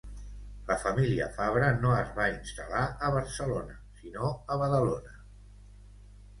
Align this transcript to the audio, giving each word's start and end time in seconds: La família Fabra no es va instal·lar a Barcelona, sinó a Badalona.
La 0.69 0.77
família 0.83 1.27
Fabra 1.35 1.67
no 1.83 1.91
es 1.99 2.09
va 2.21 2.27
instal·lar 2.33 2.83
a 3.09 3.13
Barcelona, 3.19 3.79
sinó 4.03 4.33
a 4.57 4.61
Badalona. 4.65 5.17